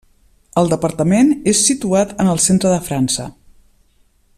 [0.61, 3.31] El departament és situat en el centre de França.